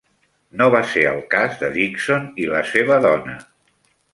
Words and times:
No 0.61 0.69
va 0.75 0.79
ser 0.93 1.03
el 1.09 1.21
cas 1.35 1.59
de 1.65 1.69
Dickson 1.75 2.27
i 2.45 2.51
la 2.55 2.63
seva 2.71 3.01
dona. 3.05 3.37